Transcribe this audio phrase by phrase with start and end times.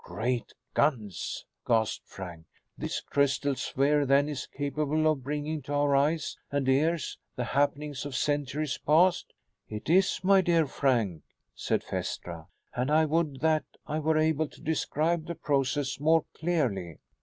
[0.03, 2.47] "Great guns!" gasped Frank.
[2.75, 8.03] "This crystal sphere then, is capable of bringing to our eyes and ears the happenings
[8.03, 9.31] of centuries past?"
[9.69, 11.21] "It is, my dear Frank,"
[11.53, 16.97] said Phaestra, "and I would that I were able to describe the process more clearly."